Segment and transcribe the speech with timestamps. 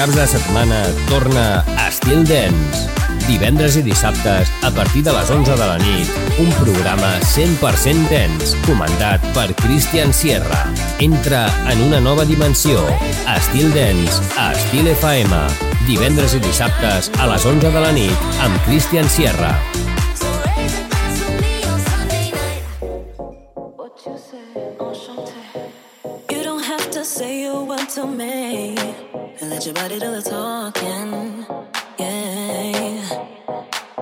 [0.00, 0.78] caps de setmana
[1.10, 2.86] torna Estil Dance.
[3.26, 6.08] Divendres i dissabtes, a partir de les 11 de la nit,
[6.40, 10.62] un programa 100% dance, comandat per Christian Sierra.
[11.04, 12.80] Entra en una nova dimensió.
[13.36, 15.44] Estil Dance, a Estil FM.
[15.84, 19.52] Divendres i dissabtes, a les 11 de la nit, amb Christian Sierra.
[29.60, 31.44] Let your body do the talking.
[31.98, 33.26] Yeah.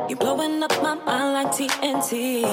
[0.09, 2.45] You're blowing up my mind like TNT.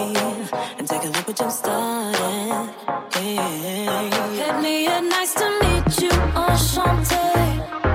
[0.80, 2.74] And take a look what you started.
[3.22, 4.10] Yeah.
[4.32, 7.95] Hit me a nice to meet you, enchanté.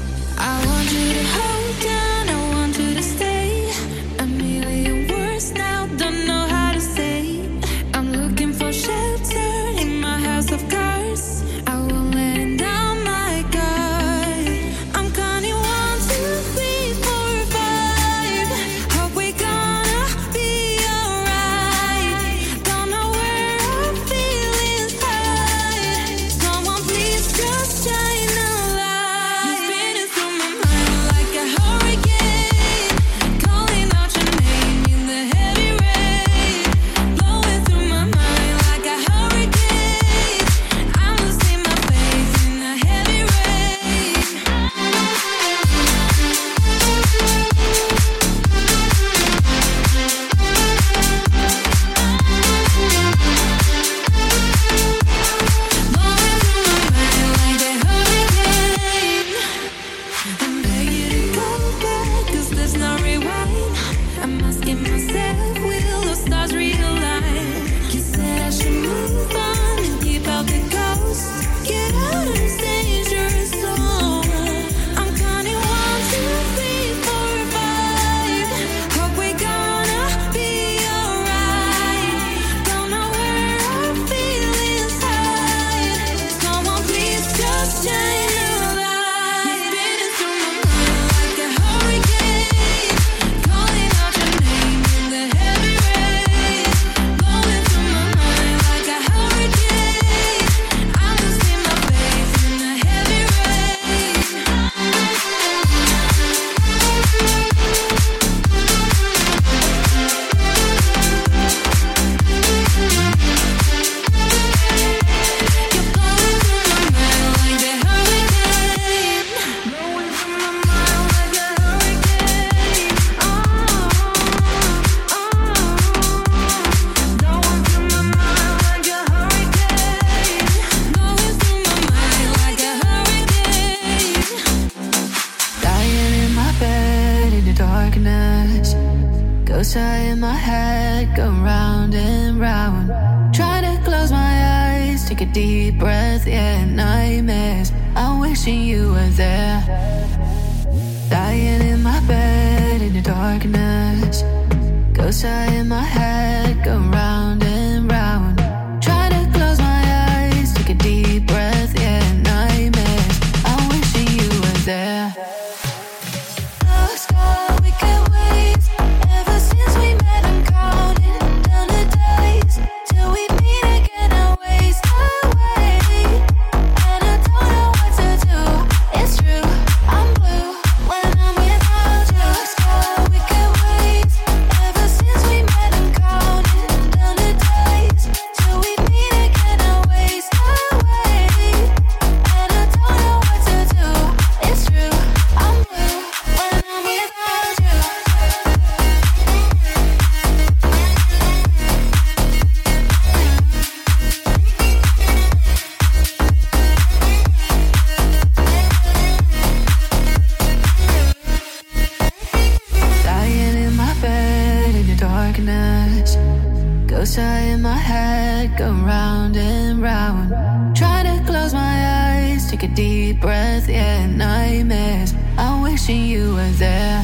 [217.01, 220.75] Closer in my head, go round and round.
[220.75, 225.15] Try to close my eyes, take a deep breath, yeah, nightmares.
[225.35, 227.01] I'm wishing you were there.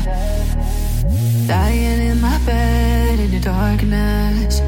[1.48, 4.60] Dying in my bed in the darkness.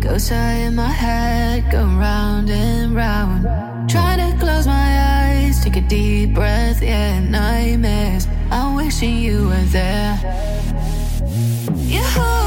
[0.00, 3.44] Ghosts in my head, go round and round.
[3.88, 8.26] Try to close my eyes, take a deep breath, yeah, nightmares.
[8.50, 10.18] I'm wishing you were there.
[11.76, 12.45] You.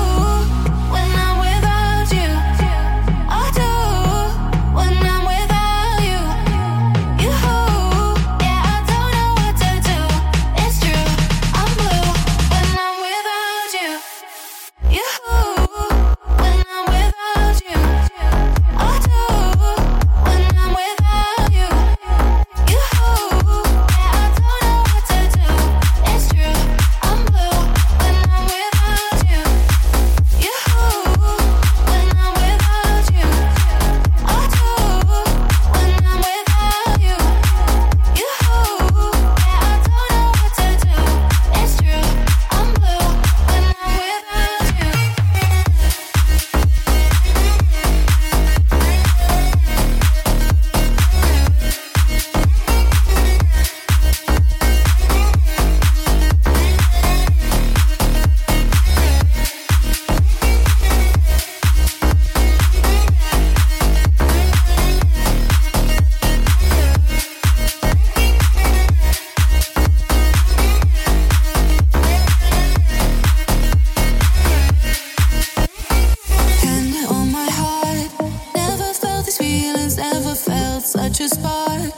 [81.19, 81.88] just part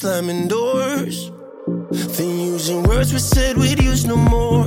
[0.00, 1.30] slamming doors.
[1.90, 4.66] Then using words we said we'd use no more.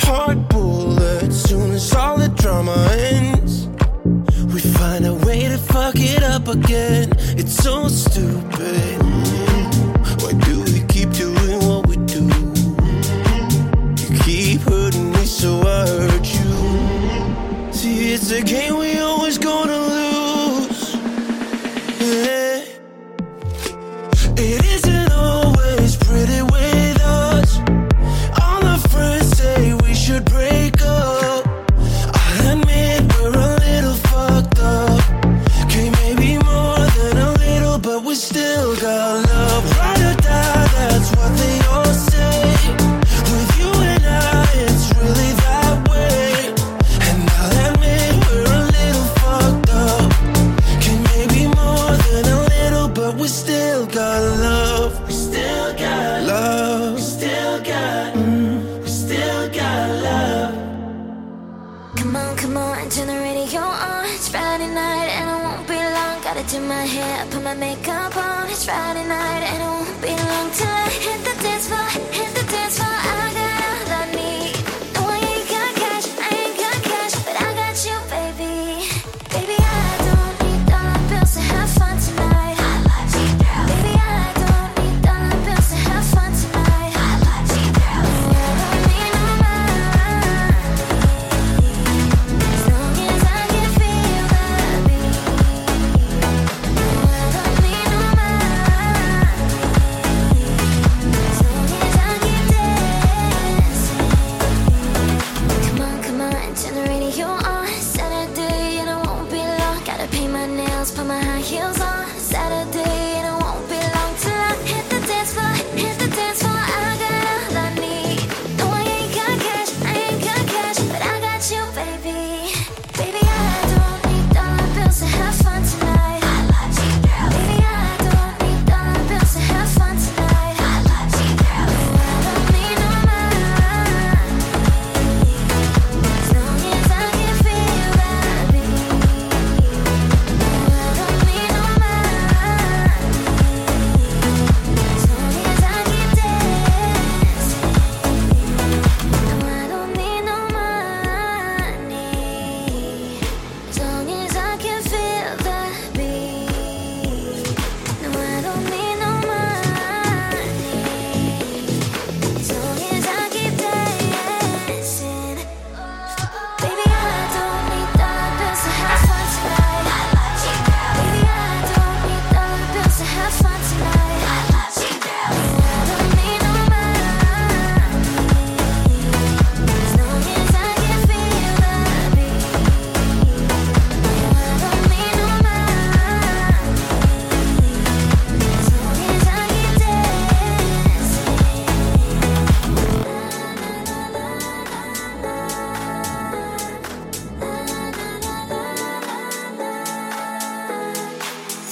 [0.00, 3.68] Hard bullets, soon as all the drama ends.
[4.52, 7.12] We find a way to fuck it up again.
[7.38, 8.98] It's so stupid.
[10.20, 12.24] Why do we keep doing what we do?
[14.02, 17.72] You keep hurting me, so I hurt you.
[17.72, 18.91] See, it's a game we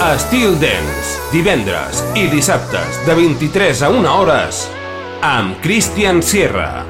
[0.00, 4.62] Estil Dance, divendres i dissabtes de 23 a 1 hores
[5.20, 6.86] amb Christian Sierra.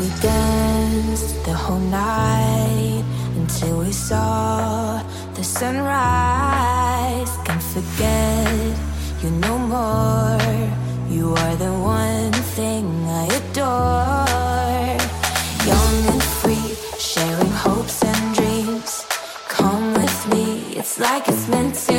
[0.00, 3.04] We danced the whole night
[3.38, 4.98] until we saw
[5.36, 7.30] the sunrise.
[7.46, 8.74] Can't forget
[9.22, 10.42] you no more.
[11.08, 14.98] You are the one thing I adore.
[15.70, 19.06] Young and free, sharing hopes and dreams.
[19.48, 21.89] Come with me, it's like it's meant to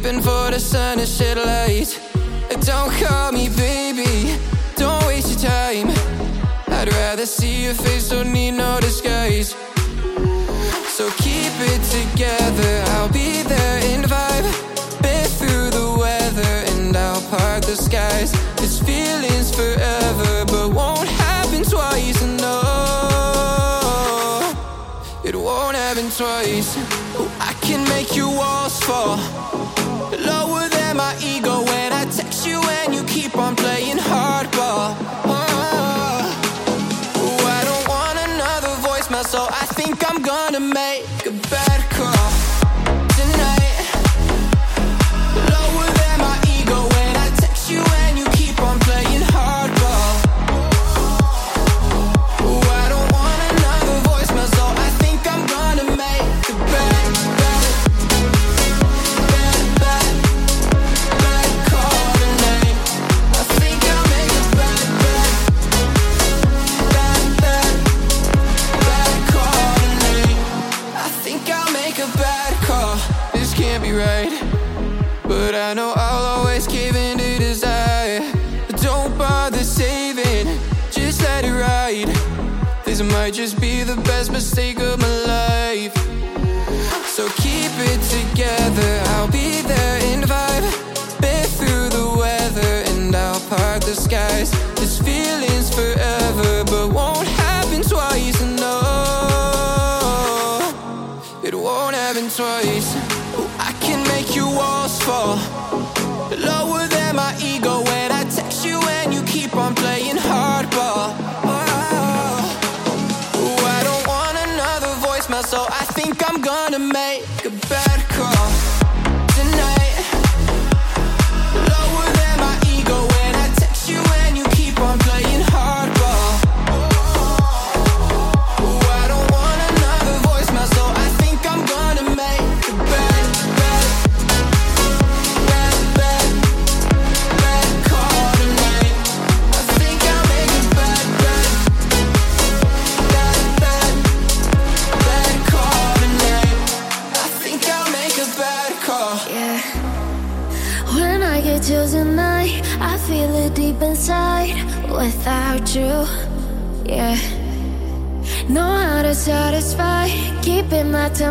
[0.00, 2.00] creeping for the sun is shit light.
[2.60, 4.36] Don't call me baby,
[4.76, 5.88] don't waste your time.
[6.68, 9.56] I'd rather see your face, don't need no disguise.
[10.86, 14.46] So keep it together, I'll be there in vibe.
[15.02, 18.32] Been through the weather and I'll part the skies.
[18.56, 22.22] This feeling's forever, but won't happen twice.
[22.22, 22.60] No,
[25.24, 26.76] it won't happen twice.
[27.18, 29.18] Ooh, I can make your walls fall.
[30.20, 31.57] Lower than my ego.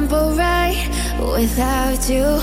[0.10, 0.90] remember right
[1.20, 2.40] without you.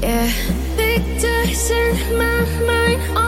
[0.00, 0.30] Yeah,
[0.76, 3.27] pictures in my mind.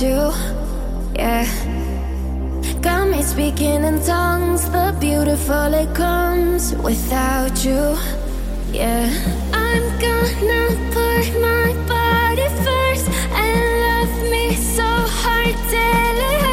[0.00, 0.32] you,
[1.14, 1.44] yeah.
[2.80, 7.96] Got me speaking in tongues, the beautiful it comes without you,
[8.72, 9.10] yeah.
[9.52, 13.08] I'm gonna put my body first
[13.44, 14.88] and love me so
[15.20, 16.49] hard till it hurts.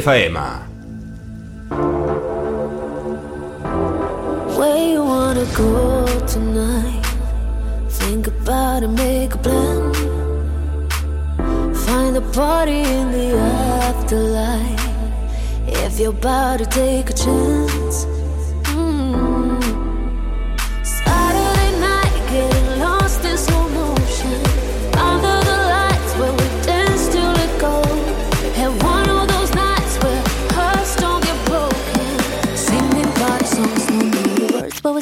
[0.00, 0.29] Spotify.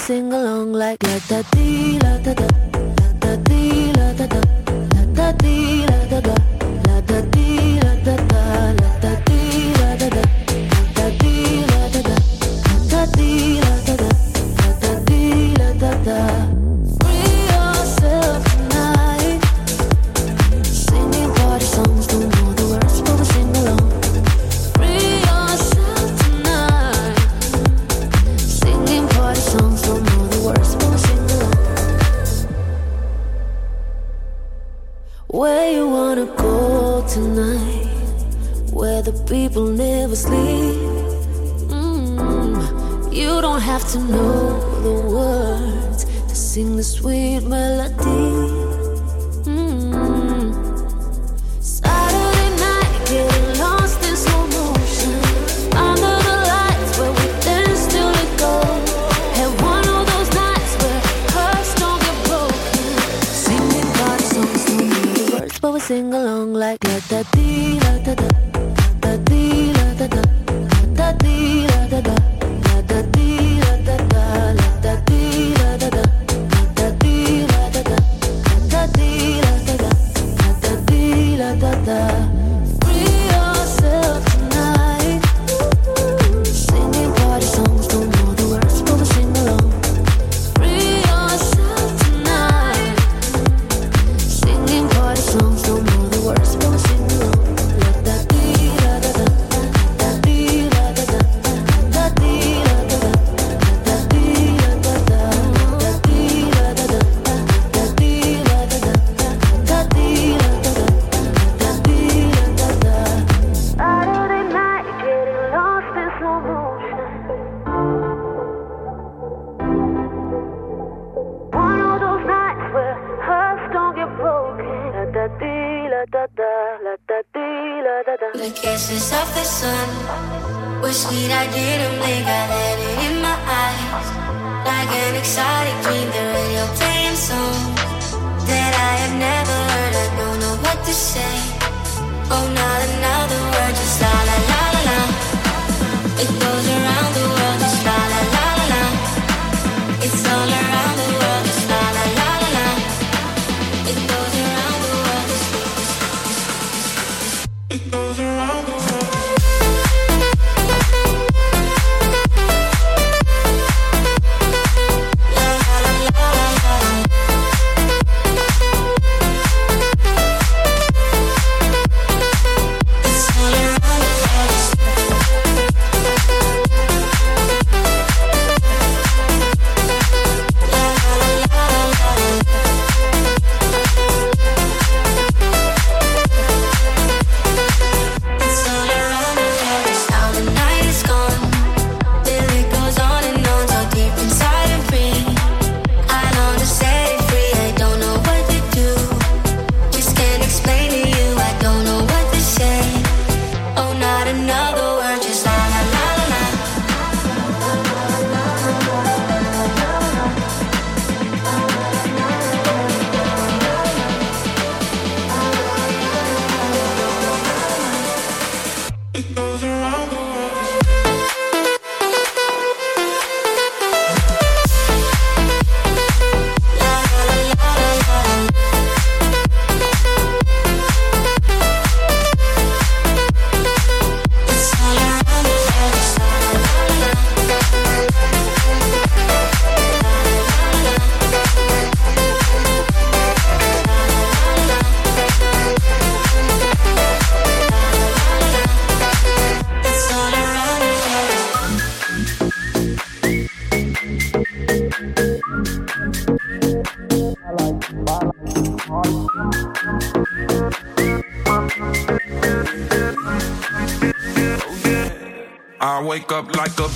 [0.08, 2.46] sing along like la da dee la da da
[2.98, 4.40] la da dee la da da
[4.94, 5.97] la da dee la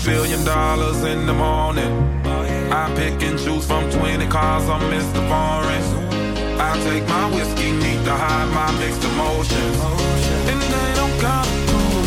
[0.05, 1.93] Billion dollars in the morning.
[2.73, 5.21] I pick and choose from 20 cars, I'm Mr.
[5.29, 5.83] Foreign.
[6.61, 9.79] I take my whiskey, need to hide my mixed emotions.
[10.51, 12.03] And they don't got cool.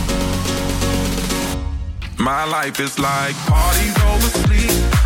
[2.23, 5.04] My life is like parties over sleep.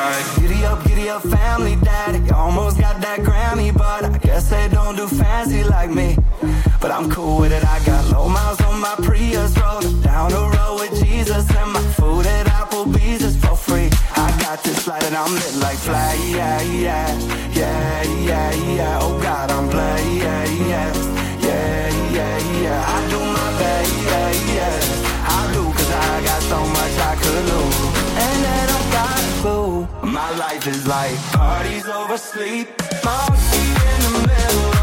[0.00, 0.36] right.
[0.40, 2.30] Giddy up, giddy up, family daddy.
[2.30, 6.16] Almost got that Grammy, but I guess they don't do fancy like me.
[6.80, 7.64] But I'm cool with it.
[7.64, 11.82] I got low miles on my Prius, rolling down the road with Jesus, and my
[11.98, 13.90] food at Applebee's is for free.
[14.16, 17.08] I got this light and I'm lit like fly, yeah, yeah,
[17.52, 18.98] yeah, yeah, yeah.
[19.00, 20.88] Oh God, I'm blessed, yeah, yeah,
[21.40, 22.94] yeah, yeah, yeah.
[22.94, 25.07] I do my best, yeah, yeah.
[30.30, 32.68] my life is like parties over sleep.
[33.02, 33.58] Party
[33.92, 34.77] in the middle.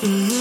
[0.00, 0.37] Mm-hmm.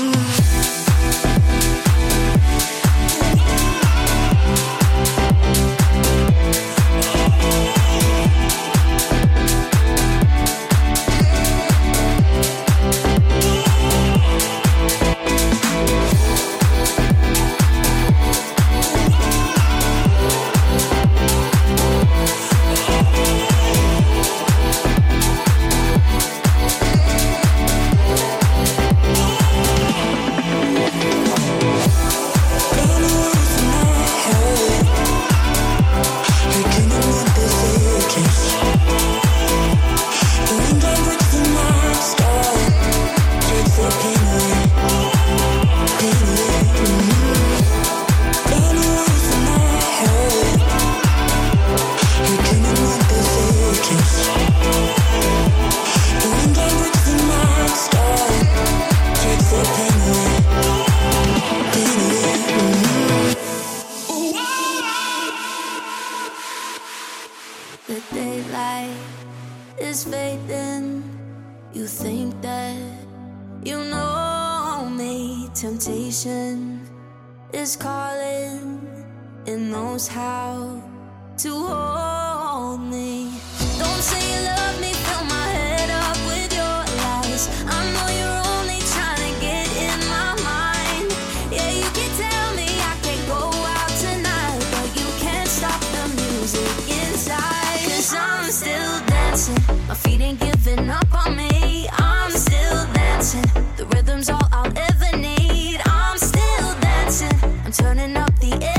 [107.78, 108.76] turning up the air.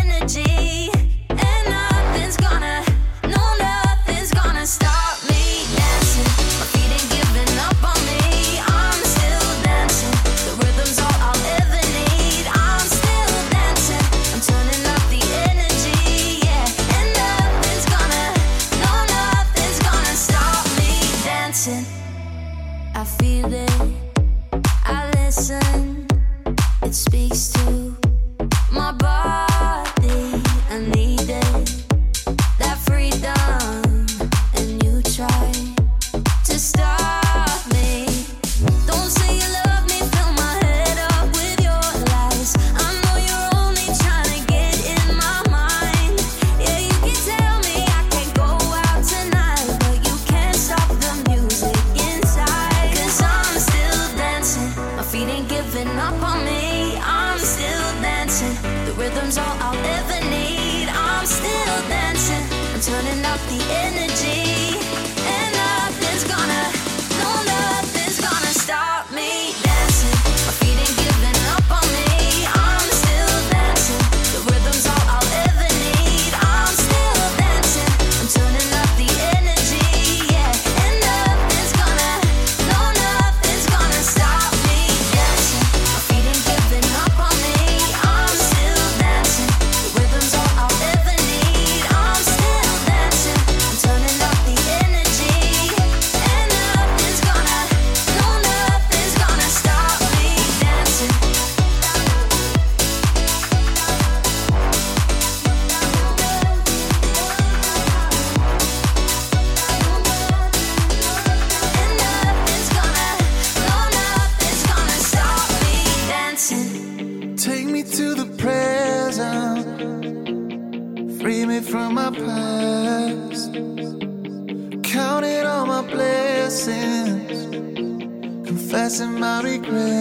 [129.59, 129.98] secret.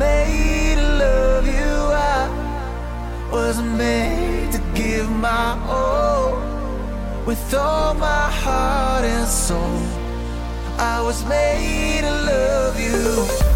[0.00, 1.74] made to love you.
[2.16, 2.22] I
[3.30, 6.32] wasn't made to give my all
[7.26, 9.80] with all my heart and soul.
[10.78, 13.49] I was made to love you.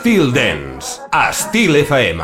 [0.00, 2.20] Styl Dance, a Styl FM.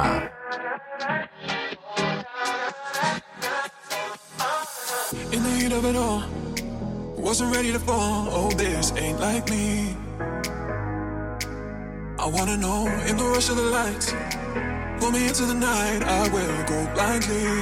[5.30, 6.24] In the heat of it all,
[7.18, 8.28] wasn't ready to fall.
[8.30, 9.94] Oh, this ain't like me.
[12.18, 14.14] I wanna know in the rush of the lights,
[14.98, 16.02] pull me into the night.
[16.02, 17.55] I will go blindly.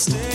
[0.00, 0.29] stay.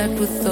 [0.00, 0.49] Packed with thoughts